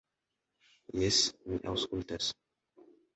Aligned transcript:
"Jes, 1.01 1.19
mi 1.51 1.59
aŭskultas." 1.73 2.31